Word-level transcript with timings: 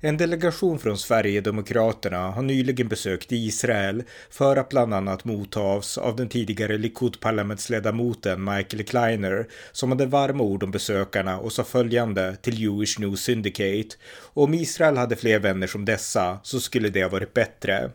En 0.00 0.16
delegation 0.16 0.78
från 0.78 0.98
Sverigedemokraterna 0.98 2.30
har 2.30 2.42
nyligen 2.42 2.88
besökt 2.88 3.32
Israel 3.32 4.02
för 4.30 4.56
att 4.56 4.68
bland 4.68 4.94
annat 4.94 5.24
mottas 5.24 5.98
av 5.98 6.16
den 6.16 6.28
tidigare 6.28 6.78
Likud-parlamentsledamoten 6.78 8.44
Michael 8.44 8.84
Kleiner 8.84 9.46
som 9.72 9.90
hade 9.90 10.06
varma 10.06 10.44
ord 10.44 10.62
om 10.62 10.70
besökarna 10.70 11.38
och 11.38 11.52
sa 11.52 11.64
följande 11.64 12.36
till 12.36 12.62
Jewish 12.62 12.98
News 12.98 13.20
Syndicate. 13.20 13.96
Om 14.20 14.54
Israel 14.54 14.96
hade 14.96 15.16
fler 15.16 15.38
vänner 15.38 15.66
som 15.66 15.84
dessa 15.84 16.38
så 16.42 16.60
skulle 16.60 16.88
det 16.88 17.02
ha 17.02 17.08
varit 17.08 17.34
bättre. 17.34 17.90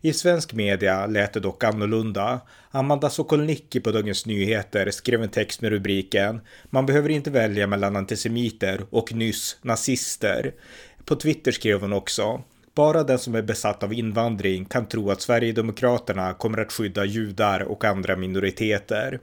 I 0.00 0.12
svensk 0.12 0.52
media 0.52 1.06
lät 1.06 1.32
det 1.32 1.40
dock 1.40 1.64
annorlunda. 1.64 2.40
Amanda 2.70 3.10
Sokolnicki 3.10 3.80
på 3.80 3.90
Dagens 3.90 4.26
Nyheter 4.26 4.90
skrev 4.90 5.22
en 5.22 5.28
text 5.28 5.60
med 5.60 5.70
rubriken 5.70 6.40
“Man 6.70 6.86
behöver 6.86 7.08
inte 7.08 7.30
välja 7.30 7.66
mellan 7.66 7.96
antisemiter 7.96 8.86
och 8.90 9.12
nyss 9.12 9.56
nazister”. 9.62 10.52
På 11.04 11.16
Twitter 11.16 11.52
skrev 11.52 11.80
hon 11.80 11.92
också 11.92 12.42
bara 12.74 13.02
den 13.04 13.18
som 13.18 13.34
är 13.34 13.42
besatt 13.42 13.82
av 13.82 13.92
invandring 13.92 14.64
kan 14.64 14.86
tro 14.86 15.10
att 15.10 15.20
Sverigedemokraterna 15.20 16.34
kommer 16.34 16.58
att 16.58 16.72
skydda 16.72 17.04
judar 17.04 17.60
och 17.60 17.84
andra 17.84 18.16
minoriteter. 18.16 19.20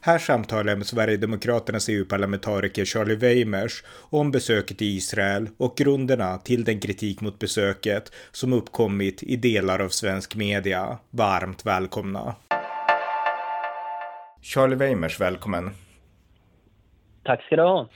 Här 0.00 0.18
samtalar 0.18 0.68
jag 0.68 0.78
med 0.78 0.86
Sverigedemokraternas 0.86 1.88
EU-parlamentariker 1.88 2.84
Charlie 2.84 3.14
Weimers 3.14 3.84
om 4.10 4.30
besöket 4.30 4.82
i 4.82 4.86
Israel 4.86 5.48
och 5.56 5.76
grunderna 5.76 6.38
till 6.38 6.64
den 6.64 6.80
kritik 6.80 7.20
mot 7.20 7.38
besöket 7.38 8.12
som 8.32 8.52
uppkommit 8.52 9.22
i 9.22 9.36
delar 9.36 9.78
av 9.78 9.88
svensk 9.88 10.36
media. 10.36 10.98
Varmt 11.10 11.66
välkomna! 11.66 12.34
Charlie 14.42 14.76
Weimers, 14.76 15.20
välkommen! 15.20 15.70
Tack 17.24 17.42
ska 17.42 17.56
du 17.56 17.62
ha! 17.62 17.88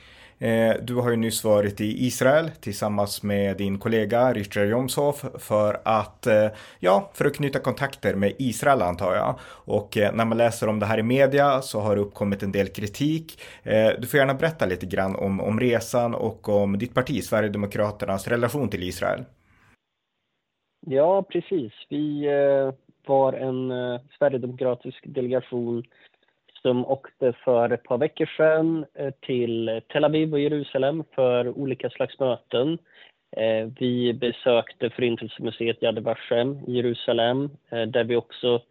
Eh, 0.42 0.76
du 0.82 0.94
har 0.94 1.10
ju 1.10 1.16
nyss 1.16 1.44
varit 1.44 1.80
i 1.80 2.06
Israel 2.06 2.50
tillsammans 2.50 3.22
med 3.22 3.56
din 3.56 3.78
kollega 3.78 4.32
Richard 4.32 4.68
Jomshoff 4.68 5.24
för 5.38 5.80
att, 5.84 6.26
eh, 6.26 6.48
ja, 6.80 7.10
för 7.14 7.24
att 7.24 7.34
knyta 7.34 7.58
kontakter 7.58 8.14
med 8.14 8.32
Israel 8.38 8.82
antar 8.82 9.14
jag. 9.14 9.38
Och 9.64 9.96
eh, 9.96 10.14
när 10.14 10.24
man 10.24 10.38
läser 10.38 10.68
om 10.68 10.78
det 10.78 10.86
här 10.86 10.98
i 10.98 11.02
media 11.02 11.60
så 11.60 11.80
har 11.80 11.96
det 11.96 12.02
uppkommit 12.02 12.42
en 12.42 12.52
del 12.52 12.68
kritik. 12.68 13.40
Du 13.98 14.06
får 14.06 14.18
gärna 14.18 14.34
berätta 14.34 14.66
lite 14.66 14.86
grann 14.86 15.16
om, 15.16 15.40
om 15.40 15.60
resan 15.60 16.14
och 16.14 16.48
om 16.48 16.78
ditt 16.78 16.94
parti, 16.94 17.24
Sverigedemokraternas 17.24 18.28
relation 18.28 18.68
till 18.68 18.82
Israel. 18.82 19.24
Ja, 20.86 21.22
precis. 21.22 21.72
Vi 21.88 22.26
var 23.06 23.32
en 23.32 23.72
sverigedemokratisk 24.18 25.04
delegation 25.04 25.84
som 26.62 26.86
åkte 26.86 27.32
för 27.32 27.70
ett 27.70 27.82
par 27.82 27.98
veckor 27.98 28.26
sedan 28.36 28.86
eh, 28.94 29.10
till 29.20 29.80
Tel 29.88 30.04
Aviv 30.04 30.32
och 30.32 30.40
Jerusalem 30.40 31.04
för 31.14 31.58
olika 31.58 31.90
slags 31.90 32.18
möten. 32.18 32.78
Eh, 33.36 33.68
vi 33.78 34.14
besökte 34.14 34.90
Förintelsemuseet 34.90 35.82
Yad 35.82 35.98
Vashem 35.98 36.60
i 36.66 36.72
Jerusalem 36.72 37.50
eh, 37.70 37.82
där 37.82 38.04
vi 38.04 38.16
också 38.16 38.62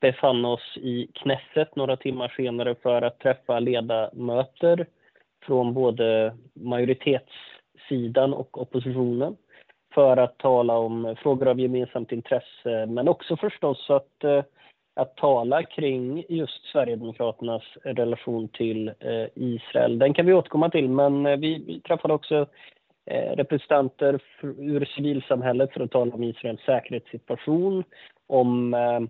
befann 0.00 0.44
oss 0.44 0.76
i 0.76 1.08
Knesset 1.14 1.76
några 1.76 1.96
timmar 1.96 2.34
senare 2.36 2.74
för 2.74 3.02
att 3.02 3.18
träffa 3.18 3.60
ledamöter 3.60 4.86
från 5.46 5.74
både 5.74 6.36
majoritetssidan 6.54 8.34
och 8.34 8.60
oppositionen 8.60 9.36
för 9.94 10.16
att 10.16 10.38
tala 10.38 10.78
om 10.78 11.16
frågor 11.22 11.48
av 11.48 11.60
gemensamt 11.60 12.12
intresse 12.12 12.86
men 12.86 13.08
också 13.08 13.36
förstås 13.36 13.90
att 13.90 14.44
att 15.00 15.16
tala 15.16 15.62
kring 15.62 16.24
just 16.28 16.64
Sverigedemokraternas 16.72 17.62
relation 17.82 18.48
till 18.48 18.88
eh, 18.88 19.26
Israel. 19.34 19.98
Den 19.98 20.14
kan 20.14 20.26
vi 20.26 20.32
återkomma 20.32 20.70
till, 20.70 20.88
men 20.88 21.26
eh, 21.26 21.36
vi, 21.36 21.64
vi 21.66 21.80
träffade 21.80 22.14
också 22.14 22.46
eh, 23.06 23.36
representanter 23.36 24.20
ur 24.58 24.84
civilsamhället 24.84 25.72
för 25.72 25.80
att 25.80 25.90
tala 25.90 26.14
om 26.14 26.22
Israels 26.22 26.60
säkerhetssituation, 26.60 27.84
om 28.26 28.74
eh, 28.74 29.00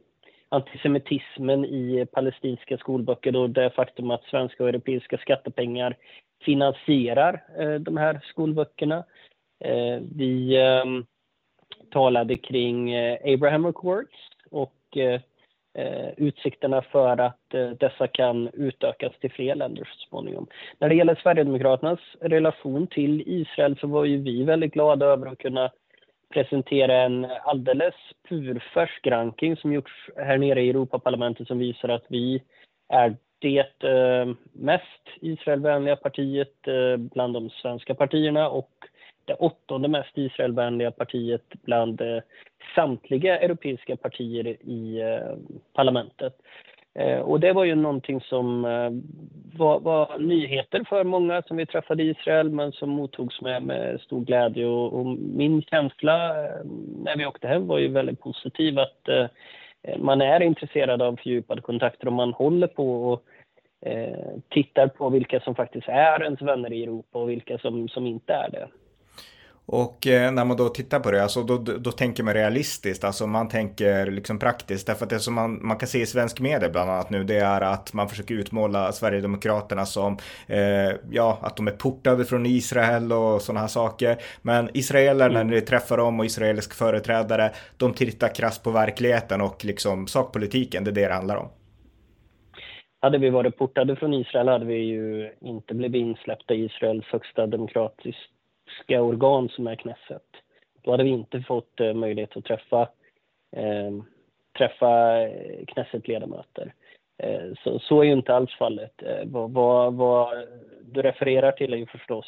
antisemitismen 0.49 1.65
i 1.65 2.07
palestinska 2.13 2.79
skolböcker 2.79 3.37
och 3.37 3.51
det 3.51 3.71
faktum 3.71 4.11
att 4.11 4.25
svenska 4.25 4.63
och 4.63 4.69
europeiska 4.69 5.19
skattepengar 5.19 5.97
finansierar 6.45 7.43
eh, 7.59 7.75
de 7.75 7.97
här 7.97 8.21
skolböckerna. 8.25 9.05
Eh, 9.65 10.01
vi 10.17 10.59
talade 11.91 12.37
kring 12.37 12.97
Abraham 13.35 13.67
Accords 13.67 14.17
och 14.51 14.97
eh, 15.75 16.09
utsikterna 16.17 16.83
för 16.83 17.21
att 17.21 17.55
eh, 17.55 17.71
dessa 17.71 18.07
kan 18.07 18.51
utökas 18.53 19.13
till 19.21 19.31
fler 19.31 19.55
länder 19.55 19.85
så 19.85 20.09
småningom. 20.09 20.47
När 20.79 20.89
det 20.89 20.95
gäller 20.95 21.15
Sverigedemokraternas 21.23 22.01
relation 22.21 22.87
till 22.87 23.23
Israel 23.27 23.77
så 23.81 23.87
var 23.87 24.05
ju 24.05 24.23
vi 24.23 24.45
väldigt 24.45 24.73
glada 24.73 25.07
över 25.07 25.27
att 25.27 25.39
kunna 25.39 25.71
presentera 26.35 27.03
en 27.03 27.27
alldeles 27.43 27.95
purfärsk 28.29 29.07
ranking 29.07 29.57
som 29.57 29.73
gjorts 29.73 29.93
här 30.17 30.39
nere 30.39 30.63
i 30.63 30.71
Europaparlamentet 30.71 31.47
som 31.47 31.59
visar 31.59 31.89
att 31.89 32.05
vi 32.09 32.43
är 32.89 33.17
det 33.39 33.85
eh, 33.85 34.35
mest 34.53 35.09
Israelvänliga 35.21 35.97
partiet 35.97 36.69
eh, 36.69 36.97
bland 36.97 37.35
de 37.35 37.51
svenska 37.51 37.95
partierna 37.95 38.49
och 38.49 38.71
det 39.31 39.37
åttonde 39.37 39.89
mest 39.89 40.19
Israelvänliga 40.19 40.91
partiet 40.91 41.45
bland 41.63 42.01
eh, 42.01 42.19
samtliga 42.75 43.39
europeiska 43.39 43.97
partier 43.97 44.47
i 44.47 45.01
eh, 45.01 45.37
parlamentet. 45.73 46.37
Eh, 46.95 47.19
och 47.19 47.41
det 47.41 47.53
var 47.53 47.65
ju 47.65 47.75
någonting 47.75 48.21
som 48.21 48.63
var, 49.57 49.81
var, 49.81 50.19
nyheter 50.19 50.85
för 50.89 51.05
många 51.05 51.43
som 51.43 51.57
vi 51.57 51.67
träffade 51.67 52.03
i 52.03 52.11
Israel 52.11 52.51
men 52.51 52.73
som 52.73 52.91
mottogs 52.91 53.41
med, 53.41 53.63
med 53.63 54.01
stor 54.01 54.21
glädje. 54.21 54.67
Och, 54.67 54.93
och, 54.93 55.07
min 55.07 55.63
känsla 55.63 56.35
när 57.05 57.17
vi 57.17 57.27
åkte 57.27 57.49
hem 57.49 57.67
var 57.67 57.79
ju 57.79 57.89
väldigt 57.89 58.21
positiv 58.21 58.79
att 58.79 59.09
man 59.99 60.21
är 60.21 60.43
intresserad 60.43 61.03
av 61.03 61.17
fördjupade 61.17 61.63
kontakter 61.63 62.07
och 62.07 62.13
man 62.13 62.33
håller 62.33 62.67
på 62.67 63.13
och 63.13 63.23
tittar 64.49 64.89
på 64.89 65.09
vilka 65.09 65.41
som 65.41 65.55
faktiskt 65.55 65.89
är 65.89 66.23
ens 66.23 66.43
vänner 66.43 66.73
i 66.73 66.83
Europa 66.83 67.19
och 67.19 67.31
vilka 67.31 67.59
som, 67.59 67.89
som 67.89 68.07
inte 68.07 68.33
är 68.33 68.51
det. 68.51 68.69
Och 69.73 70.07
eh, 70.07 70.33
när 70.33 70.45
man 70.45 70.57
då 70.57 70.69
tittar 70.69 71.01
på 71.01 71.11
det, 71.11 71.23
alltså 71.23 71.43
då, 71.43 71.59
då 71.59 71.93
tänker 71.93 72.23
man 72.23 72.35
realistiskt, 72.35 73.05
alltså 73.05 73.27
man 73.27 73.49
tänker 73.49 74.11
liksom 74.11 74.39
praktiskt. 74.39 74.87
Därför 74.87 75.05
att 75.05 75.11
det 75.11 75.19
som 75.19 75.35
man, 75.35 75.67
man 75.67 75.77
kan 75.77 75.89
se 75.89 76.01
i 76.01 76.07
svensk 76.07 76.41
media 76.41 76.69
bland 76.69 76.91
annat 76.91 77.11
nu, 77.11 77.25
det 77.25 77.39
är 77.39 77.61
att 77.61 77.93
man 77.93 78.09
försöker 78.09 78.35
utmåla 78.35 78.93
Sverigedemokraterna 78.93 79.87
som, 79.87 80.17
eh, 80.47 80.93
ja, 81.11 81.39
att 81.43 81.57
de 81.57 81.67
är 81.67 81.73
portade 81.73 82.25
från 82.25 82.47
Israel 82.47 83.13
och 83.13 83.43
sådana 83.43 83.61
här 83.61 83.69
saker. 83.69 84.17
Men 84.43 84.71
israeler, 84.75 85.31
mm. 85.31 85.47
när 85.47 85.55
ni 85.55 85.61
träffar 85.61 85.97
dem 85.97 86.21
och 86.21 86.27
israeliska 86.27 86.75
företrädare, 86.75 87.51
de 87.77 87.93
tittar 87.93 88.35
krasst 88.35 88.65
på 88.65 88.71
verkligheten 88.71 89.41
och 89.41 89.65
liksom 89.65 90.07
sakpolitiken, 90.07 90.85
det 90.85 90.91
är 90.91 90.93
det 90.93 91.09
det 91.09 91.15
handlar 91.15 91.37
om. 91.37 91.49
Hade 93.01 93.19
vi 93.19 93.31
varit 93.31 93.57
portade 93.57 93.97
från 93.97 94.15
Israel 94.15 94.49
hade 94.49 94.65
vi 94.65 94.77
ju 94.77 95.31
inte 95.41 95.75
blivit 95.75 96.01
insläppta 96.01 96.55
i 96.55 96.65
Israels 96.65 97.07
högsta 97.07 97.47
demokratiskt 97.47 98.40
politiska 98.71 99.03
organ 99.03 99.49
som 99.49 99.67
är 99.67 99.75
Knesset. 99.75 100.23
Då 100.83 100.91
hade 100.91 101.05
vi 101.05 101.11
inte 101.11 101.41
fått 101.41 101.81
eh, 101.81 101.95
möjlighet 101.95 102.37
att 102.37 102.45
träffa, 102.45 102.89
ehm, 103.57 103.99
eh, 103.99 104.05
träffa 104.59 105.27
Knesset-ledamöter. 105.67 106.73
Eh, 107.19 107.53
så, 107.65 107.79
så 107.79 108.01
är 108.01 108.05
ju 108.05 108.13
inte 108.13 108.35
alls 108.35 108.55
fallet. 108.59 109.03
Eh, 109.03 109.25
vad, 109.25 109.51
vad, 109.51 109.95
vad, 109.95 110.49
du 110.83 111.03
refererar 111.03 111.53
till 111.53 111.73
är 111.73 111.77
ju 111.77 111.87
förstås 111.87 112.27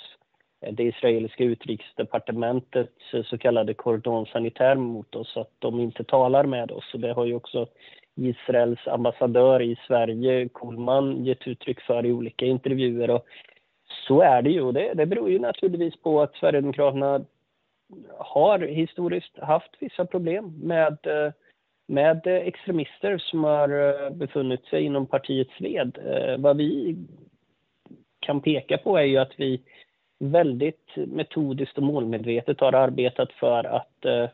eh, 0.61 0.75
det 0.75 0.85
israeliska 0.85 1.45
utrikesdepartementets 1.45 3.11
så 3.25 3.39
kallade 3.39 3.75
kordon 3.75 4.27
sanitär 4.27 4.75
mot 4.75 5.15
oss, 5.15 5.37
att 5.37 5.51
de 5.59 5.81
inte 5.81 6.05
talar 6.05 6.45
med 6.45 6.71
oss. 6.71 6.95
Och 6.95 7.01
det 7.01 7.13
har 7.13 7.27
ju 7.27 7.35
också 7.35 7.67
Israels 8.15 8.87
ambassadör 8.87 9.63
i 9.63 9.77
Sverige, 9.87 10.49
Kolman, 10.49 11.25
gett 11.25 11.47
uttryck 11.47 11.81
för 11.81 12.07
i 12.07 12.13
olika 12.13 12.47
intervjuer. 12.47 13.11
Och 13.11 13.27
så 14.07 14.21
är 14.21 14.43
det 14.43 14.51
ju. 14.51 14.73
Det, 14.73 14.95
det 14.95 15.07
beror 15.07 15.31
ju 15.31 15.39
naturligtvis 15.39 15.97
på 15.97 16.23
att 16.23 16.35
Sverigedemokraterna 16.35 17.25
har 18.19 18.59
historiskt 18.59 19.39
haft 19.39 19.71
vissa 19.79 20.05
problem 20.05 20.61
med, 20.63 20.99
eh, 21.07 21.33
med 21.87 22.27
extremister 22.27 23.19
som 23.19 23.45
har 23.45 23.69
eh, 23.69 24.11
befunnit 24.11 24.65
sig 24.65 24.83
inom 24.85 25.07
partiets 25.07 25.61
led. 25.61 25.99
Eh, 26.07 26.37
vad 26.39 26.57
vi 26.57 26.97
kan 28.21 28.41
peka 28.41 28.79
på 28.79 28.97
är 28.97 29.05
ju 29.05 29.19
att 29.19 29.33
vi 29.37 29.61
väldigt 30.19 30.97
metodiskt 30.97 31.77
och 31.79 31.83
målmedvetet 31.83 32.61
har 32.61 32.73
arbetat 32.73 33.33
för 33.33 33.65
att 33.65 34.05
eh, 34.05 34.29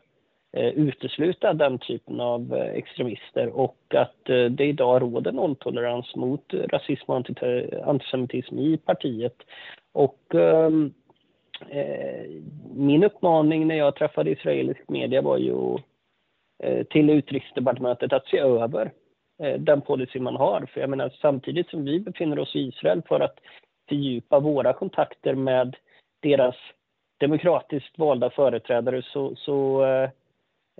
Eh, 0.51 0.67
utesluta 0.67 1.53
den 1.53 1.79
typen 1.79 2.19
av 2.19 2.53
eh, 2.53 2.73
extremister 2.73 3.49
och 3.49 3.77
att 3.93 4.29
eh, 4.29 4.45
det 4.45 4.65
idag 4.65 5.01
råder 5.01 5.31
nolltolerans 5.31 6.15
mot 6.15 6.53
rasism 6.53 7.11
och 7.11 7.29
antisemitism 7.83 8.59
i 8.59 8.77
partiet. 8.77 9.35
Och 9.91 10.35
ehm, 10.35 10.93
eh, 11.69 12.25
min 12.75 13.03
uppmaning 13.03 13.67
när 13.67 13.75
jag 13.75 13.95
träffade 13.95 14.31
israelisk 14.31 14.81
media 14.87 15.21
var 15.21 15.37
ju 15.37 15.77
eh, 16.63 16.83
till 16.83 17.09
utrikesdepartementet 17.09 18.13
att 18.13 18.27
se 18.27 18.39
över 18.39 18.91
eh, 19.43 19.59
den 19.59 19.81
policy 19.81 20.19
man 20.19 20.35
har. 20.35 20.65
För 20.73 20.81
jag 20.81 20.89
menar 20.89 21.13
samtidigt 21.21 21.69
som 21.69 21.85
vi 21.85 21.99
befinner 21.99 22.39
oss 22.39 22.55
i 22.55 22.59
Israel 22.59 23.01
för 23.07 23.19
att 23.19 23.39
fördjupa 23.89 24.39
våra 24.39 24.73
kontakter 24.73 25.35
med 25.35 25.75
deras 26.19 26.55
demokratiskt 27.17 27.99
valda 27.99 28.29
företrädare 28.29 29.01
så, 29.01 29.35
så 29.35 29.83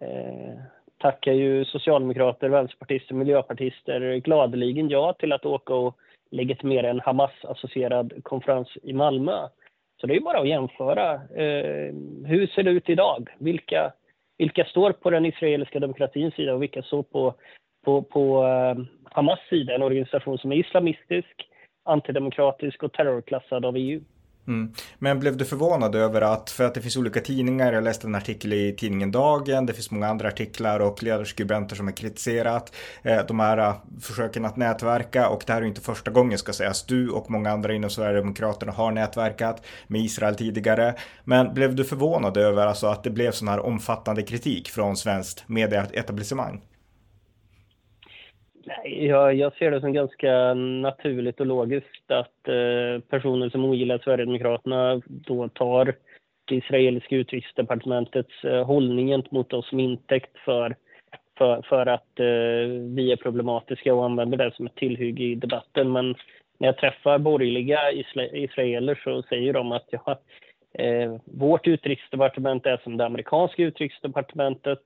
eh, 0.02 0.54
tackar 0.98 1.34
ju 1.34 1.66
socialdemokrater, 1.66 2.50
vänsterpartister, 2.50 3.16
miljöpartister 3.16 4.16
gladeligen 4.16 4.90
ja 4.90 5.14
till 5.14 5.34
att 5.34 5.46
åka 5.46 5.74
och 5.74 5.98
legitimera 6.32 6.90
en 6.90 7.00
Hamas-associerad 7.00 8.24
konferens 8.24 8.68
i 8.84 8.94
Malmö. 8.94 9.48
Så 10.02 10.08
det 10.08 10.16
är 10.16 10.20
bara 10.20 10.40
att 10.40 10.48
jämföra. 10.48 11.14
Eh, 11.14 11.94
hur 12.26 12.48
ser 12.48 12.64
det 12.64 12.72
ut 12.72 12.90
idag? 12.90 13.30
Vilka, 13.40 13.94
vilka 14.38 14.66
står 14.66 14.92
på 14.92 15.10
den 15.10 15.26
israeliska 15.26 15.80
demokratins 15.80 16.34
sida 16.34 16.54
och 16.54 16.62
vilka 16.62 16.84
står 16.84 17.04
på, 17.04 17.34
på, 17.86 18.02
på 18.02 18.44
eh, 18.46 18.84
Hamas 19.04 19.40
sida, 19.50 19.76
en 19.76 19.84
organisation 19.84 20.38
som 20.38 20.52
är 20.52 20.56
islamistisk, 20.56 21.50
antidemokratisk 21.86 22.84
och 22.84 22.94
terrorklassad 22.94 23.66
av 23.66 23.76
EU? 23.78 24.02
Mm. 24.50 24.74
Men 25.00 25.20
blev 25.20 25.38
du 25.38 25.46
förvånad 25.46 25.96
över 25.96 26.22
att, 26.22 26.50
för 26.50 26.64
att 26.64 26.74
det 26.74 26.82
finns 26.82 26.98
olika 26.98 27.22
tidningar, 27.22 27.74
jag 27.74 27.84
läste 27.84 28.08
en 28.08 28.16
artikel 28.16 28.54
i 28.54 28.76
tidningen 28.78 29.12
Dagen, 29.12 29.66
det 29.66 29.74
finns 29.74 29.92
många 29.92 30.08
andra 30.08 30.28
artiklar 30.28 30.80
och 30.80 31.04
ledarskribenter 31.04 31.76
som 31.76 31.88
har 31.88 31.94
kritiserat 31.94 32.74
eh, 33.04 33.26
de 33.28 33.40
här 33.40 33.58
eh, 33.58 33.76
försöken 34.02 34.46
att 34.46 34.58
nätverka 34.58 35.30
och 35.30 35.44
det 35.48 35.54
här 35.54 35.62
är 35.62 35.66
inte 35.66 35.82
första 35.82 36.12
gången 36.12 36.38
ska 36.38 36.54
sägas. 36.54 36.86
Du 36.86 37.10
och 37.10 37.32
många 37.32 37.52
andra 37.52 37.74
inom 37.74 37.90
Sverigedemokraterna 37.90 38.72
har 38.72 38.92
nätverkat 38.92 39.66
med 39.88 40.02
Israel 40.02 40.36
tidigare. 40.36 40.96
Men 41.24 41.54
blev 41.54 41.76
du 41.76 41.84
förvånad 41.84 42.38
över 42.38 42.68
alltså 42.68 42.88
att 42.88 43.04
det 43.04 43.10
blev 43.10 43.32
sån 43.32 43.48
här 43.48 43.60
omfattande 43.60 44.22
kritik 44.22 44.70
från 44.70 44.98
svenskt 44.98 45.44
medieetablissemang? 45.48 46.62
Nej, 48.66 49.06
jag, 49.06 49.36
jag, 49.36 49.54
ser 49.54 49.72
det 49.72 49.82
som 49.82 49.94
ganska 49.94 50.54
naturligt 50.54 51.40
och 51.40 51.46
logiskt 51.46 52.12
att 52.12 52.48
eh, 52.48 53.02
personer 53.10 53.50
som 53.50 53.66
ogillar 53.66 53.98
Sverigedemokraterna 53.98 55.02
då 55.06 55.48
tar 55.50 55.96
det 56.46 56.56
israeliska 56.56 57.16
utrikesdepartementets 57.16 58.44
eh, 58.44 58.66
hållning 58.66 59.08
gentemot 59.08 59.54
oss 59.54 59.70
som 59.70 59.80
intäkt 59.80 60.38
för, 60.38 60.76
för, 61.38 61.62
för 61.62 61.86
att 61.86 62.20
eh, 62.20 62.70
vi 62.96 63.12
är 63.12 63.16
problematiska 63.16 63.94
och 63.94 64.06
använder 64.06 64.38
det 64.38 64.56
som 64.56 64.66
ett 64.66 64.76
tillhygge 64.76 65.24
i 65.24 65.36
debatten. 65.36 65.92
Men 65.92 66.16
när 66.58 66.68
jag 66.68 66.78
träffar 66.78 67.18
borgerliga 67.18 67.80
israeler 68.34 69.02
så 69.04 69.22
säger 69.22 69.54
de 69.54 69.72
att 69.72 69.88
ja, 69.90 70.20
eh, 70.74 71.16
vårt 71.26 71.68
utrikesdepartement 71.68 72.66
är 72.66 72.78
som 72.84 72.98
det 72.98 73.06
amerikanska 73.06 73.64
utrikesdepartementet 73.64 74.84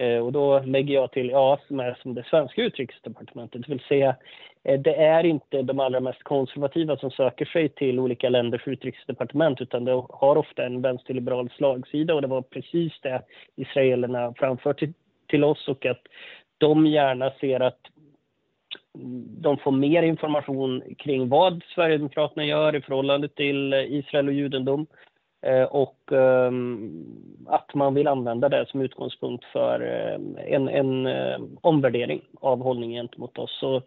Eh, 0.00 0.18
och 0.18 0.32
då 0.32 0.58
lägger 0.58 0.94
jag 0.94 1.12
till, 1.12 1.30
ja, 1.30 1.58
som 1.68 1.80
är 1.80 1.98
som 2.02 2.14
det 2.14 2.26
svenska 2.30 2.62
utrikesdepartementet, 2.62 3.62
det 3.62 3.72
vill 3.72 3.82
säga 3.88 4.16
eh, 4.64 4.80
det 4.80 4.94
är 4.94 5.24
inte 5.24 5.62
de 5.62 5.80
allra 5.80 6.00
mest 6.00 6.22
konservativa 6.22 6.96
som 6.96 7.10
söker 7.10 7.44
sig 7.44 7.68
till 7.68 7.98
olika 7.98 8.28
länders 8.28 8.68
utrikesdepartement 8.68 9.60
utan 9.60 9.84
det 9.84 9.92
har 10.08 10.36
ofta 10.36 10.66
en 10.66 10.82
vänsterliberal 10.82 11.50
slagsida 11.56 12.14
och 12.14 12.22
det 12.22 12.28
var 12.28 12.42
precis 12.42 12.92
det 13.02 13.22
israelerna 13.56 14.34
framför 14.36 14.72
till, 14.72 14.92
till 15.28 15.44
oss 15.44 15.68
och 15.68 15.86
att 15.86 16.02
de 16.58 16.86
gärna 16.86 17.30
ser 17.40 17.60
att 17.60 17.80
de 19.42 19.56
får 19.56 19.72
mer 19.72 20.02
information 20.02 20.82
kring 20.98 21.28
vad 21.28 21.62
Sverigedemokraterna 21.74 22.44
gör 22.44 22.76
i 22.76 22.80
förhållande 22.80 23.28
till 23.28 23.74
Israel 23.74 24.28
och 24.28 24.34
judendom. 24.34 24.80
Eh, 24.80 25.09
Eh, 25.42 25.62
och 25.62 26.12
ehm, 26.12 27.04
att 27.46 27.74
man 27.74 27.94
vill 27.94 28.08
använda 28.08 28.48
det 28.48 28.66
som 28.68 28.80
utgångspunkt 28.80 29.44
för 29.44 29.80
eh, 29.80 30.54
en, 30.54 30.68
en 30.68 31.06
eh, 31.06 31.38
omvärdering 31.60 32.22
av 32.40 32.62
hållningen 32.62 33.02
gentemot 33.02 33.38
oss. 33.38 33.58
Så 33.60 33.82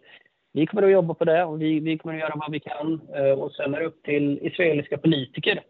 vi 0.52 0.66
kommer 0.66 0.82
att 0.82 0.90
jobba 0.90 1.14
på 1.14 1.24
det 1.24 1.44
och 1.44 1.62
vi, 1.62 1.80
vi 1.80 1.98
kommer 1.98 2.14
att 2.14 2.20
göra 2.20 2.36
vad 2.36 2.52
vi 2.52 2.60
kan. 2.60 3.00
Och 3.38 3.52
sen 3.52 3.74
är 3.74 3.80
det 3.80 3.86
upp 3.86 4.02
till 4.02 4.38
israeliska 4.42 4.98
politiker, 4.98 5.62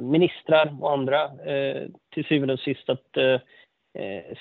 ministrar 0.00 0.76
och 0.80 0.92
andra 0.92 1.30
till 2.14 2.24
syvende 2.24 2.54
och 2.54 2.60
sist 2.60 2.88
att 2.88 3.16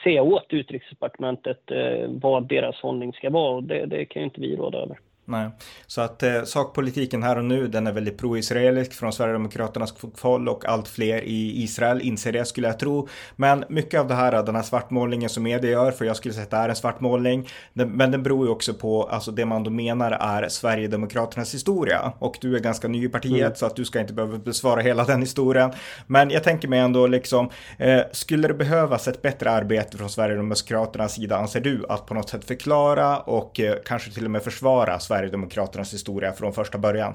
se 0.04 0.20
åt 0.20 0.46
utrikesdepartementet 0.50 1.62
vad 2.08 2.48
deras 2.48 2.76
hållning 2.76 3.14
ska 3.14 3.30
vara 3.30 3.56
och 3.56 3.64
det, 3.64 3.86
det 3.86 4.06
kan 4.06 4.22
ju 4.22 4.26
inte 4.26 4.42
vi 4.42 4.56
råda 4.56 4.78
över. 4.78 5.00
Nej, 5.30 5.50
så 5.88 6.02
att 6.02 6.24
eh, 6.24 6.44
sakpolitiken 6.44 7.24
här 7.24 7.38
och 7.38 7.46
nu, 7.46 7.68
den 7.68 7.88
är 7.88 7.92
väldigt 7.92 8.18
pro-israelisk 8.18 8.94
från 8.94 9.14
Sverigedemokraternas 9.14 9.94
håll 10.22 10.50
och 10.50 10.66
allt 10.66 10.88
fler 10.88 11.22
i 11.22 11.64
Israel 11.64 12.02
inser 12.02 12.32
det 12.32 12.46
skulle 12.46 12.68
jag 12.68 12.80
tro. 12.80 13.08
Men 13.36 13.66
mycket 13.70 14.00
av 14.00 14.08
det 14.08 14.14
här, 14.14 14.44
den 14.44 14.56
här 14.56 14.64
svartmålningen 14.64 15.30
som 15.30 15.44
media 15.44 15.72
gör, 15.72 15.92
för 15.92 16.06
jag 16.06 16.16
skulle 16.16 16.34
säga 16.34 16.44
att 16.44 16.50
det 16.50 16.58
är 16.58 16.70
en 16.70 16.76
svartmålning, 16.76 17.50
den, 17.74 17.92
men 17.92 18.12
den 18.12 18.24
beror 18.24 18.46
ju 18.46 18.52
också 18.52 18.74
på, 18.74 19.04
alltså 19.04 19.32
det 19.32 19.46
man 19.46 19.64
då 19.64 19.72
menar 19.72 20.12
är 20.12 20.48
Sverigedemokraternas 20.50 21.54
historia. 21.54 22.14
Och 22.20 22.38
du 22.42 22.56
är 22.56 22.60
ganska 22.60 22.88
ny 22.88 23.06
i 23.06 23.10
partiet 23.10 23.42
mm. 23.42 23.56
så 23.56 23.66
att 23.66 23.76
du 23.76 23.86
ska 23.86 24.00
inte 24.00 24.14
behöva 24.14 24.38
besvara 24.38 24.82
hela 24.82 25.04
den 25.04 25.22
historien. 25.22 25.72
Men 26.08 26.30
jag 26.30 26.44
tänker 26.44 26.68
mig 26.68 26.80
ändå 26.80 27.08
liksom, 27.08 27.50
eh, 27.78 28.02
skulle 28.12 28.48
det 28.48 28.54
behövas 28.54 29.08
ett 29.08 29.22
bättre 29.22 29.52
arbete 29.52 29.98
från 29.98 30.10
Sverigedemokraternas 30.10 31.14
sida, 31.14 31.38
anser 31.38 31.60
du, 31.60 31.86
att 31.90 32.06
på 32.06 32.14
något 32.14 32.30
sätt 32.30 32.46
förklara 32.46 33.20
och 33.20 33.60
eh, 33.60 33.76
kanske 33.86 34.12
till 34.12 34.26
och 34.26 34.32
med 34.32 34.44
försvara 34.44 35.00
Sverige 35.00 35.19
Sverigedemokraternas 35.20 35.94
historia 35.94 36.32
från 36.32 36.54
första 36.54 36.78
början? 36.78 37.14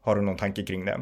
Har 0.00 0.16
du 0.16 0.22
någon 0.22 0.36
tanke 0.36 0.62
kring 0.62 0.84
det? 0.84 1.00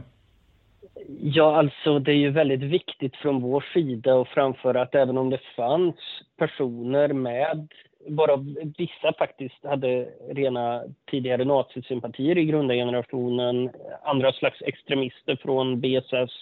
Ja, 1.20 1.56
alltså 1.56 1.98
det 1.98 2.12
är 2.12 2.16
ju 2.16 2.30
väldigt 2.30 2.62
viktigt 2.62 3.16
från 3.16 3.42
vår 3.42 3.64
sida 3.74 4.20
att 4.20 4.28
framföra 4.28 4.82
att 4.82 4.94
även 4.94 5.18
om 5.18 5.30
det 5.30 5.40
fanns 5.56 5.94
personer 6.36 7.08
med, 7.08 7.68
bara 8.08 8.36
vissa 8.78 9.12
faktiskt 9.18 9.64
hade 9.64 10.08
rena 10.28 10.82
tidigare 11.10 11.44
nazisympatier 11.44 12.38
i 12.38 12.44
grundargenerationen, 12.44 13.70
andra 14.02 14.32
slags 14.32 14.62
extremister 14.62 15.36
från 15.42 15.80
BSS, 15.80 16.32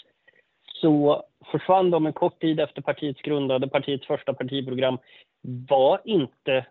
så 0.81 1.23
försvann 1.53 1.91
de 1.91 2.07
en 2.07 2.13
kort 2.13 2.41
tid 2.41 2.61
efter 2.61 2.83
partiets 2.83 3.23
grundade, 3.23 3.69
partiets 3.69 4.07
första 4.07 4.35
partiprogram 4.35 4.99
var 5.43 6.01
inte 6.05 6.67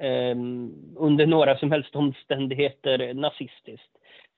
Ehm, 0.00 0.74
under 0.96 1.26
några 1.26 1.56
som 1.56 1.72
helst 1.72 1.96
omständigheter 1.96 3.14
nazistiskt. 3.14 3.90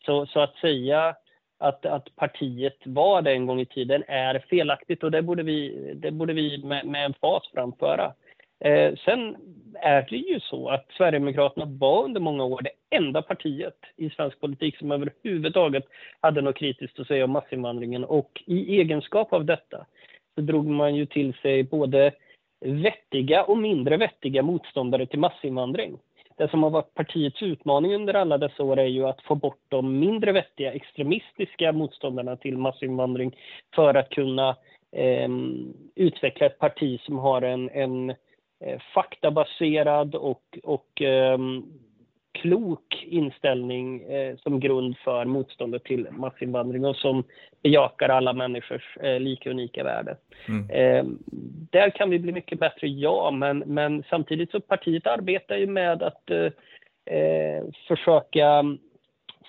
Så, 0.06 0.26
så 0.26 0.40
att 0.40 0.54
säga 0.56 1.14
att, 1.58 1.86
att 1.86 2.16
partiet 2.16 2.76
var 2.84 3.22
det 3.22 3.32
en 3.32 3.46
gång 3.46 3.60
i 3.60 3.66
tiden 3.66 4.04
är 4.08 4.38
felaktigt 4.38 5.02
och 5.02 5.10
det 5.10 5.22
borde 5.22 5.42
vi, 5.42 5.92
det 5.94 6.10
borde 6.10 6.32
vi 6.32 6.64
med, 6.64 6.86
med 6.86 7.04
en 7.04 7.14
fas 7.14 7.42
framföra. 7.54 8.12
Eh, 8.64 8.94
sen 9.04 9.36
är 9.74 10.06
det 10.10 10.16
ju 10.16 10.40
så 10.40 10.68
att 10.68 10.86
Sverigedemokraterna 10.96 11.66
var 11.66 12.04
under 12.04 12.20
många 12.20 12.44
år 12.44 12.62
det 12.62 12.96
enda 12.96 13.22
partiet 13.22 13.78
i 13.96 14.10
svensk 14.10 14.40
politik 14.40 14.76
som 14.78 14.92
överhuvudtaget 14.92 15.84
hade 16.20 16.40
något 16.40 16.56
kritiskt 16.56 17.00
att 17.00 17.06
säga 17.06 17.24
om 17.24 17.30
massinvandringen 17.30 18.04
och 18.04 18.42
i 18.46 18.80
egenskap 18.80 19.32
av 19.32 19.44
detta 19.44 19.86
så 20.34 20.40
drog 20.40 20.66
man 20.66 20.94
ju 20.94 21.06
till 21.06 21.34
sig 21.34 21.62
både 21.62 22.12
vettiga 22.64 23.44
och 23.44 23.58
mindre 23.58 23.96
vettiga 23.96 24.42
motståndare 24.42 25.06
till 25.06 25.18
massinvandring. 25.18 25.98
Det 26.36 26.50
som 26.50 26.62
har 26.62 26.70
varit 26.70 26.94
partiets 26.94 27.42
utmaning 27.42 27.94
under 27.94 28.14
alla 28.14 28.38
dessa 28.38 28.62
år 28.62 28.78
är 28.78 28.86
ju 28.86 29.06
att 29.06 29.22
få 29.22 29.34
bort 29.34 29.60
de 29.68 29.98
mindre 30.00 30.32
vettiga 30.32 30.72
extremistiska 30.72 31.72
motståndarna 31.72 32.36
till 32.36 32.58
massinvandring 32.58 33.36
för 33.74 33.94
att 33.94 34.10
kunna 34.10 34.56
eh, 34.92 35.28
utveckla 35.94 36.46
ett 36.46 36.58
parti 36.58 37.00
som 37.00 37.18
har 37.18 37.42
en, 37.42 37.70
en 37.70 38.10
eh, 38.10 38.80
faktabaserad 38.94 40.14
och, 40.14 40.58
och 40.62 41.02
eh, 41.02 41.38
klok 42.42 43.04
inställning 43.06 44.02
eh, 44.02 44.36
som 44.36 44.60
grund 44.60 44.96
för 45.04 45.24
motståndet 45.24 45.84
till 45.84 46.08
massinvandring 46.10 46.84
och 46.84 46.96
som 46.96 47.24
bejakar 47.62 48.08
alla 48.08 48.32
människors 48.32 48.96
eh, 49.00 49.20
lika 49.20 49.50
unika 49.50 49.84
värde. 49.84 50.16
Mm. 50.48 50.70
Eh, 50.70 51.04
där 51.70 51.90
kan 51.90 52.10
vi 52.10 52.18
bli 52.18 52.32
mycket 52.32 52.58
bättre, 52.58 52.88
ja, 52.88 53.30
men, 53.30 53.58
men 53.58 54.04
samtidigt 54.10 54.50
så 54.50 54.60
partiet 54.60 55.06
arbetar 55.06 55.56
ju 55.56 55.66
med 55.66 56.02
att 56.02 56.30
eh, 56.30 56.52
eh, 57.16 57.64
försöka 57.88 58.64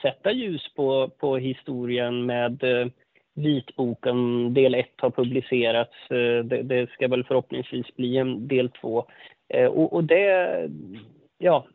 sätta 0.02 0.32
ljus 0.32 0.74
på, 0.76 1.10
på 1.18 1.38
historien 1.38 2.26
med 2.26 2.64
eh, 2.64 2.88
vitboken 3.36 4.54
del 4.54 4.76
1 4.76 4.88
har 4.98 5.10
publicerats. 5.10 5.94
Det, 6.10 6.44
det, 6.44 6.90
ska 6.90 7.08
väl 7.08 7.24
förhoppningsvis 7.24 7.96
bli 7.96 8.18
en 8.18 8.48
del 8.48 8.70
2. 8.70 9.06
Och, 9.70 9.94
och 9.94 10.04
det, 10.04 10.70
ja, 11.38 11.66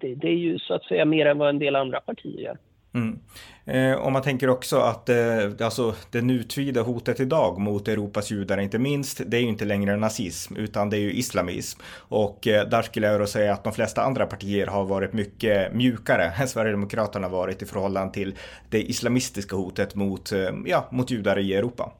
det, 0.00 0.14
det, 0.14 0.28
är 0.28 0.36
ju 0.36 0.58
så 0.58 0.74
att 0.74 0.84
säga 0.84 1.04
mer 1.04 1.26
än 1.26 1.38
vad 1.38 1.48
en 1.48 1.58
del 1.58 1.76
andra 1.76 2.00
partier 2.00 2.40
gör. 2.40 2.58
Mm. 2.94 3.18
Eh, 3.64 3.98
om 4.06 4.12
man 4.12 4.22
tänker 4.22 4.48
också 4.48 4.76
att 4.76 5.08
eh, 5.08 5.16
alltså, 5.60 5.94
det 6.10 6.22
nutida 6.22 6.82
hotet 6.82 7.20
idag 7.20 7.58
mot 7.58 7.88
Europas 7.88 8.30
judar, 8.30 8.58
inte 8.58 8.78
minst, 8.78 9.20
det 9.26 9.36
är 9.36 9.40
ju 9.40 9.48
inte 9.48 9.64
längre 9.64 9.96
nazism, 9.96 10.56
utan 10.56 10.90
det 10.90 10.96
är 10.96 11.00
ju 11.00 11.12
islamism. 11.12 11.80
Och 11.96 12.46
eh, 12.46 12.68
där 12.68 12.82
skulle 12.82 13.06
jag 13.06 13.20
då 13.20 13.26
säga 13.26 13.52
att 13.52 13.64
de 13.64 13.72
flesta 13.72 14.02
andra 14.02 14.26
partier 14.26 14.66
har 14.66 14.84
varit 14.84 15.12
mycket 15.12 15.74
mjukare 15.74 16.24
än 16.40 16.48
Sverigedemokraterna 16.48 17.28
varit 17.28 17.62
i 17.62 17.66
förhållande 17.66 18.14
till 18.14 18.34
det 18.70 18.82
islamistiska 18.82 19.56
hotet 19.56 19.94
mot, 19.94 20.32
eh, 20.32 20.50
ja, 20.66 20.88
mot 20.90 21.10
judar 21.10 21.38
i 21.38 21.54
Europa. 21.54 21.92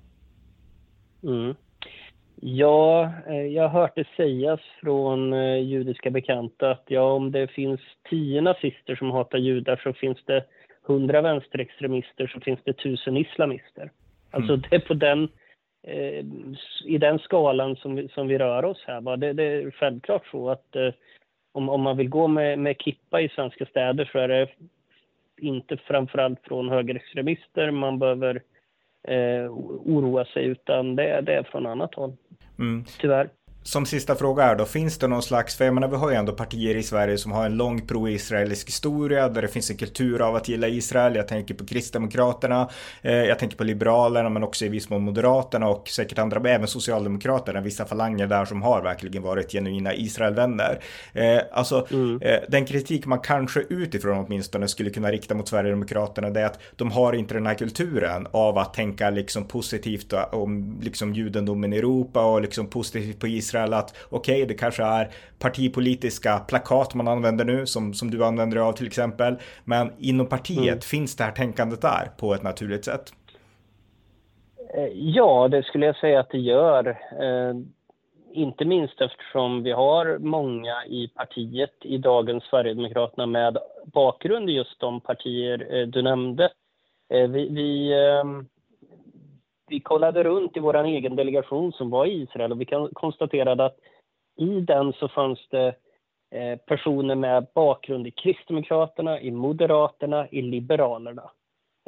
Mm. 1.22 1.54
Ja, 2.40 3.12
eh, 3.26 3.46
jag 3.46 3.68
har 3.68 3.80
hört 3.80 3.96
det 3.96 4.06
sägas 4.16 4.60
från 4.80 5.32
eh, 5.32 5.58
judiska 5.58 6.10
bekanta 6.10 6.70
att 6.70 6.84
ja, 6.86 7.12
om 7.12 7.32
det 7.32 7.48
finns 7.48 7.80
tio 8.10 8.40
nazister 8.40 8.96
som 8.96 9.10
hatar 9.10 9.38
judar 9.38 9.80
så 9.82 9.92
finns 9.92 10.18
det 10.24 10.44
hundra 10.82 11.20
vänsterextremister 11.20 12.26
så 12.26 12.40
finns 12.40 12.60
det 12.64 12.72
tusen 12.72 13.16
islamister. 13.16 13.90
Alltså 14.30 14.52
mm. 14.52 14.62
det 14.70 14.76
är 14.76 14.80
på 14.80 14.94
den, 14.94 15.28
eh, 15.82 16.24
i 16.84 16.98
den 16.98 17.18
skalan 17.18 17.76
som 17.76 17.94
vi, 17.94 18.08
som 18.08 18.28
vi 18.28 18.38
rör 18.38 18.64
oss 18.64 18.84
här. 18.86 19.00
Va? 19.00 19.16
Det, 19.16 19.32
det 19.32 19.44
är 19.44 19.70
självklart 19.70 20.26
så 20.26 20.50
att 20.50 20.76
eh, 20.76 20.92
om, 21.52 21.68
om 21.68 21.80
man 21.80 21.96
vill 21.96 22.08
gå 22.08 22.28
med, 22.28 22.58
med 22.58 22.76
kippa 22.78 23.20
i 23.20 23.28
svenska 23.28 23.66
städer 23.66 24.08
så 24.12 24.18
är 24.18 24.28
det 24.28 24.48
inte 25.40 25.76
framförallt 25.76 26.40
från 26.42 26.68
högerextremister 26.68 27.70
man 27.70 27.98
behöver 27.98 28.42
eh, 29.02 29.50
oroa 29.84 30.24
sig 30.24 30.44
utan 30.44 30.96
det, 30.96 31.20
det 31.20 31.34
är 31.34 31.42
från 31.42 31.66
annat 31.66 31.94
håll. 31.94 32.12
Mm. 32.58 32.84
Tyvärr 32.98 33.30
som 33.66 33.86
sista 33.86 34.14
fråga 34.14 34.44
är 34.44 34.56
då, 34.56 34.64
finns 34.64 34.98
det 34.98 35.08
någon 35.08 35.22
slags, 35.22 35.56
för 35.56 35.64
jag 35.64 35.74
menar 35.74 35.88
vi 35.88 35.96
har 35.96 36.10
ju 36.10 36.16
ändå 36.16 36.32
partier 36.32 36.76
i 36.76 36.82
Sverige 36.82 37.18
som 37.18 37.32
har 37.32 37.46
en 37.46 37.56
lång 37.56 37.86
pro-israelisk 37.86 38.68
historia 38.68 39.28
där 39.28 39.42
det 39.42 39.48
finns 39.48 39.70
en 39.70 39.76
kultur 39.76 40.22
av 40.22 40.36
att 40.36 40.48
gilla 40.48 40.68
Israel. 40.68 41.14
Jag 41.14 41.28
tänker 41.28 41.54
på 41.54 41.66
Kristdemokraterna, 41.66 42.70
eh, 43.02 43.12
jag 43.12 43.38
tänker 43.38 43.56
på 43.56 43.64
Liberalerna 43.64 44.28
men 44.28 44.42
också 44.42 44.64
i 44.64 44.68
viss 44.68 44.90
mån 44.90 45.02
Moderaterna 45.02 45.68
och 45.68 45.88
säkert 45.88 46.18
andra, 46.18 46.50
även 46.50 46.68
Socialdemokraterna, 46.68 47.60
vissa 47.60 47.84
falanger 47.84 48.26
där 48.26 48.44
som 48.44 48.62
har 48.62 48.82
verkligen 48.82 49.22
varit 49.22 49.52
genuina 49.52 49.94
Israelvänner. 49.94 50.80
Eh, 51.12 51.40
alltså 51.52 51.86
mm. 51.90 52.22
eh, 52.22 52.38
den 52.48 52.66
kritik 52.66 53.06
man 53.06 53.20
kanske 53.20 53.60
utifrån 53.60 54.24
åtminstone 54.26 54.68
skulle 54.68 54.90
kunna 54.90 55.12
rikta 55.12 55.34
mot 55.34 55.48
Sverigedemokraterna 55.48 56.30
det 56.30 56.40
är 56.40 56.46
att 56.46 56.60
de 56.76 56.90
har 56.90 57.12
inte 57.12 57.34
den 57.34 57.46
här 57.46 57.54
kulturen 57.54 58.26
av 58.30 58.58
att 58.58 58.74
tänka 58.74 59.10
liksom 59.10 59.44
positivt 59.44 60.12
om 60.32 60.80
liksom 60.82 61.14
judendomen 61.14 61.72
i 61.72 61.76
Europa 61.76 62.24
och 62.24 62.42
liksom 62.42 62.66
positivt 62.66 63.18
på 63.18 63.26
Israel 63.26 63.55
Israel 63.56 63.74
att 63.74 64.06
okej, 64.10 64.34
okay, 64.34 64.46
det 64.46 64.54
kanske 64.54 64.82
är 64.82 65.08
partipolitiska 65.38 66.38
plakat 66.38 66.94
man 66.94 67.08
använder 67.08 67.44
nu 67.44 67.66
som, 67.66 67.94
som 67.94 68.10
du 68.10 68.24
använder 68.24 68.56
av 68.56 68.72
till 68.72 68.86
exempel. 68.86 69.36
Men 69.64 69.92
inom 69.98 70.26
partiet 70.26 70.68
mm. 70.68 70.80
finns 70.80 71.16
det 71.16 71.24
här 71.24 71.32
tänkandet 71.32 71.82
där 71.82 72.10
på 72.18 72.34
ett 72.34 72.42
naturligt 72.42 72.84
sätt? 72.84 73.12
Eh, 74.76 74.88
ja, 74.94 75.48
det 75.48 75.62
skulle 75.62 75.86
jag 75.86 75.96
säga 75.96 76.20
att 76.20 76.30
det 76.30 76.38
gör. 76.38 76.88
Eh, 77.20 77.54
inte 78.32 78.64
minst 78.64 79.00
eftersom 79.00 79.62
vi 79.62 79.72
har 79.72 80.18
många 80.18 80.84
i 80.86 81.08
partiet 81.08 81.74
i 81.82 81.98
dagens 81.98 82.44
Sverigedemokraterna 82.44 83.26
med 83.26 83.58
bakgrund 83.84 84.50
i 84.50 84.52
just 84.52 84.80
de 84.80 85.00
partier 85.00 85.74
eh, 85.74 85.86
du 85.86 86.02
nämnde. 86.02 86.50
Vi, 87.08 87.48
vi, 87.48 87.94
vi 89.66 89.80
kollade 89.80 90.22
runt 90.22 90.56
i 90.56 90.60
vår 90.60 90.84
egen 90.84 91.16
delegation 91.16 91.72
som 91.72 91.90
var 91.90 92.06
i 92.06 92.22
Israel 92.22 92.52
och 92.52 92.60
vi 92.60 92.66
konstaterade 92.92 93.64
att 93.64 93.76
i 94.36 94.60
den 94.60 94.92
så 94.92 95.08
fanns 95.08 95.48
det 95.50 95.74
eh, 96.30 96.58
personer 96.58 97.14
med 97.14 97.46
bakgrund 97.54 98.06
i 98.06 98.10
Kristdemokraterna, 98.10 99.20
i 99.20 99.30
Moderaterna, 99.30 100.28
i 100.30 100.42
Liberalerna. 100.42 101.30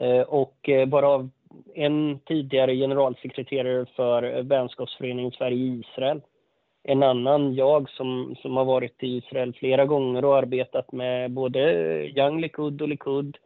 Eh, 0.01 0.21
och 0.21 0.69
eh, 0.69 0.89
varav 0.89 1.31
en 1.75 2.19
tidigare 2.19 2.77
generalsekreterare 2.77 3.87
för 3.97 4.43
vänskapsföreningen 4.43 5.33
Sverige-Israel. 5.33 6.21
En 6.83 7.03
annan, 7.03 7.55
jag, 7.55 7.91
som, 7.91 8.37
som 8.43 8.57
har 8.57 8.65
varit 8.65 9.03
i 9.03 9.17
Israel 9.17 9.55
flera 9.55 9.87
gånger 9.87 10.25
och 10.25 10.37
arbetat 10.37 10.93
med 10.93 11.31
både 11.31 11.61
Young 12.07 12.41
Likud 12.41 12.83
och 12.83 12.89
Likud. 12.89 13.37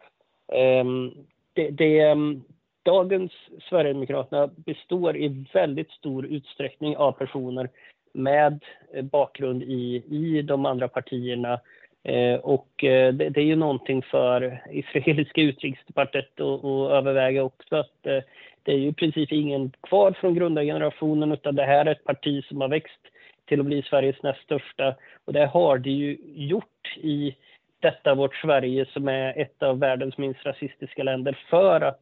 Ehm, 0.52 1.12
det, 1.52 1.70
det, 1.70 1.98
ehm, 1.98 2.42
dagens 2.82 3.32
Sverigedemokraterna 3.68 4.50
består 4.56 5.16
i 5.16 5.44
väldigt 5.52 5.90
stor 5.90 6.26
utsträckning 6.26 6.96
av 6.96 7.12
personer 7.12 7.68
med 8.12 8.64
eh, 8.94 9.04
bakgrund 9.04 9.62
i, 9.62 10.02
i 10.10 10.42
de 10.42 10.66
andra 10.66 10.88
partierna. 10.88 11.60
Eh, 12.04 12.34
och 12.34 12.84
eh, 12.84 13.14
det, 13.14 13.28
det, 13.28 13.40
är 13.40 13.44
ju 13.44 13.56
någonting 13.56 14.02
för 14.02 14.62
israeliska 14.70 15.40
utrikesdepartementet 15.40 16.40
att 16.40 16.90
överväga 16.90 17.42
också. 17.42 17.76
Att, 17.76 18.06
eh, 18.06 18.18
det 18.62 18.72
är 18.72 18.76
ju 18.76 18.88
i 18.88 18.92
princip 18.92 19.32
ingen 19.32 19.72
kvar 19.82 20.12
från 20.12 20.34
grundargenerationen 20.34 21.32
utan 21.32 21.54
det 21.54 21.64
här 21.64 21.86
är 21.86 21.92
ett 21.92 22.04
parti 22.04 22.44
som 22.44 22.60
har 22.60 22.68
växt 22.68 23.00
till 23.44 23.60
att 23.60 23.66
bli 23.66 23.82
Sveriges 23.82 24.22
näst 24.22 24.42
största. 24.42 24.94
Och 25.24 25.32
det 25.32 25.46
har 25.46 25.78
det 25.78 25.90
ju 25.90 26.16
gjort 26.34 26.96
i 26.96 27.36
detta 27.80 28.14
vårt 28.14 28.36
Sverige 28.36 28.86
som 28.92 29.08
är 29.08 29.38
ett 29.38 29.62
av 29.62 29.78
världens 29.78 30.18
minst 30.18 30.46
rasistiska 30.46 31.02
länder 31.02 31.38
för 31.50 31.80
att 31.80 32.00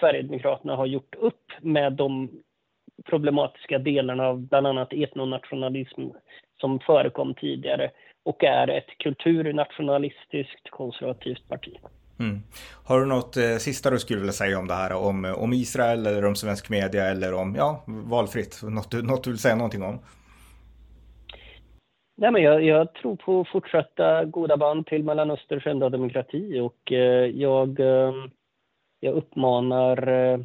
Sverigedemokraterna 0.00 0.76
har 0.76 0.86
gjort 0.86 1.14
upp 1.14 1.52
med 1.60 1.92
de 1.92 2.30
problematiska 3.04 3.78
delarna 3.78 4.26
av 4.26 4.40
bland 4.40 4.66
annat 4.66 4.92
etnonationalism 4.92 6.02
som 6.60 6.80
förekom 6.80 7.34
tidigare 7.34 7.90
och 8.24 8.44
är 8.44 8.68
ett 8.68 8.98
kulturnationalistiskt 8.98 10.70
konservativt 10.70 11.48
parti. 11.48 11.76
Mm. 12.18 12.38
Har 12.84 13.00
du 13.00 13.06
något 13.06 13.36
eh, 13.36 13.56
sista 13.56 13.90
du 13.90 13.98
skulle 13.98 14.18
vilja 14.18 14.32
säga 14.32 14.58
om 14.58 14.68
det 14.68 14.74
här? 14.74 14.92
Om, 14.92 15.34
om 15.38 15.52
Israel 15.52 16.06
eller 16.06 16.24
om 16.24 16.34
svensk 16.34 16.70
media 16.70 17.04
eller 17.04 17.34
om, 17.34 17.54
ja, 17.54 17.84
valfritt? 17.86 18.60
Något, 18.62 18.92
något 18.92 19.24
du 19.24 19.30
vill 19.30 19.38
säga 19.38 19.56
någonting 19.56 19.82
om? 19.82 19.98
Nej, 22.18 22.30
men 22.32 22.42
jag, 22.42 22.64
jag, 22.64 22.94
tror 22.94 23.16
på 23.16 23.44
fortsatta 23.52 24.24
goda 24.24 24.56
band 24.56 24.86
till 24.86 25.04
Mellanösterns 25.04 25.66
enda 25.66 25.88
demokrati 25.88 26.60
och 26.60 26.92
eh, 26.92 27.26
jag 27.26 27.80
eh, 27.80 28.12
jag 29.00 29.14
uppmanar, 29.14 30.08
eh, 30.08 30.38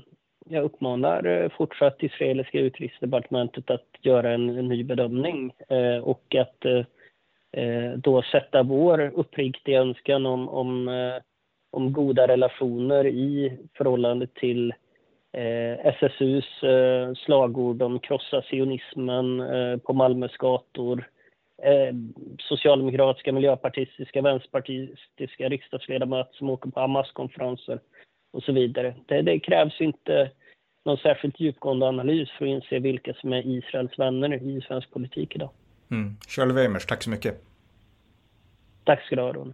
jag 0.49 0.63
uppmanar 0.63 1.25
eh, 1.25 1.49
fortsatt 1.49 2.03
israeliska 2.03 2.59
utrikesdepartementet 2.59 3.69
att 3.69 3.87
göra 4.01 4.31
en, 4.31 4.49
en 4.49 4.67
ny 4.67 4.83
bedömning 4.83 5.53
eh, 5.67 5.97
och 5.97 6.35
att 6.35 6.65
eh, 6.65 7.91
då 7.97 8.21
sätta 8.21 8.63
vår 8.63 9.11
uppriktiga 9.15 9.81
önskan 9.81 10.25
om, 10.25 10.49
om, 10.49 10.89
om 11.71 11.93
goda 11.93 12.27
relationer 12.27 13.07
i 13.07 13.57
förhållande 13.77 14.27
till 14.27 14.73
SSUs 15.83 16.45
slagord 17.25 17.81
om 17.81 17.99
krossa 17.99 18.41
sionismen 18.41 19.43
på 19.83 19.93
Malmös 19.93 20.37
gator. 20.37 21.09
Socialdemokratiska, 22.39 23.31
miljöpartistiska, 23.31 24.21
vänsterpartistiska 24.21 25.49
riksdagsledamöter 25.49 26.33
som 26.33 26.49
åker 26.49 26.69
på 26.69 26.79
Hamas-konferenser 26.79 27.79
och 28.31 28.43
så 28.43 28.51
vidare. 28.51 28.95
Det, 29.05 29.21
det 29.21 29.39
krävs 29.39 29.81
inte 29.81 30.31
någon 30.85 30.97
särskilt 30.97 31.39
djupgående 31.39 31.87
analys 31.87 32.29
för 32.37 32.45
att 32.45 32.49
inse 32.49 32.79
vilka 32.79 33.13
som 33.13 33.33
är 33.33 33.47
Israels 33.47 33.99
vänner 33.99 34.33
i 34.33 34.61
svensk 34.61 34.91
politik 34.91 35.35
idag. 35.35 35.49
Mm. 35.91 36.17
Charlie 36.27 36.53
Weimers, 36.53 36.85
tack 36.85 37.03
så 37.03 37.09
mycket. 37.09 37.43
Tack 38.83 39.05
ska 39.05 39.15
du 39.15 39.21
ha, 39.21 39.33
Ron. 39.33 39.53